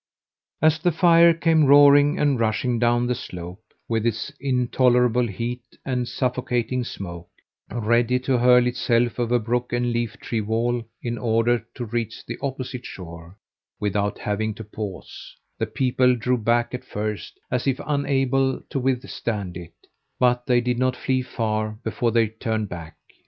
As 0.63 0.79
the 0.79 0.91
fire 0.91 1.31
came 1.31 1.65
roaring 1.65 2.17
and 2.17 2.39
rushing 2.39 2.79
down 2.79 3.05
the 3.05 3.13
slope 3.13 3.61
with 3.87 4.03
its 4.03 4.31
intolerable 4.39 5.27
heat 5.27 5.61
and 5.85 6.07
suffocating 6.07 6.83
smoke, 6.83 7.29
ready 7.71 8.17
to 8.21 8.39
hurl 8.39 8.65
itself 8.65 9.19
over 9.19 9.37
brook 9.37 9.71
and 9.71 9.91
leaf 9.93 10.17
tree 10.17 10.41
wall 10.41 10.83
in 11.03 11.19
order 11.19 11.67
to 11.75 11.85
reach 11.85 12.25
the 12.25 12.39
opposite 12.41 12.83
shore 12.87 13.37
without 13.79 14.17
having 14.17 14.55
to 14.55 14.63
pause, 14.63 15.35
the 15.59 15.67
people 15.67 16.15
drew 16.15 16.39
back 16.39 16.73
at 16.73 16.83
first 16.83 17.39
as 17.51 17.67
if 17.67 17.79
unable 17.85 18.59
to 18.71 18.79
withstand 18.79 19.55
it; 19.55 19.75
but 20.19 20.47
they 20.47 20.61
did 20.61 20.79
not 20.79 20.95
flee 20.95 21.21
far 21.21 21.77
before 21.83 22.09
they 22.09 22.25
turned 22.27 22.69
back. 22.69 22.95